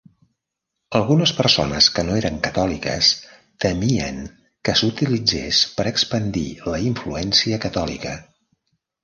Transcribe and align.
Algunes 0.99 1.33
persones 1.39 1.89
que 1.97 2.05
no 2.07 2.15
eren 2.21 2.39
catòliques 2.47 3.09
temien 3.67 4.17
que 4.69 4.75
s'utilitzés 4.81 5.61
per 5.77 5.87
expandir 5.93 6.49
la 6.73 6.83
influència 6.89 7.63
catòlica. 7.69 8.17